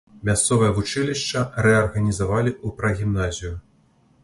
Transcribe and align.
Мясцовае 0.27 0.69
вучылішча 0.77 1.43
рэарганізавалі 1.67 2.51
ў 2.65 2.77
прагімназію. 2.83 3.55